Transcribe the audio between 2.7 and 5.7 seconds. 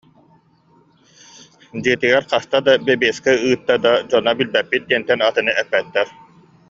бэбиэскэ ыытта да, дьоно «билбэппит» диэнтэн атыны